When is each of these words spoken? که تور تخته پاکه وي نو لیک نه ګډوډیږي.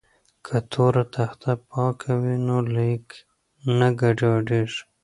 که 0.45 0.57
تور 0.71 0.95
تخته 1.15 1.51
پاکه 1.69 2.11
وي 2.21 2.35
نو 2.47 2.57
لیک 2.75 3.07
نه 3.77 3.87
ګډوډیږي. 3.99 4.81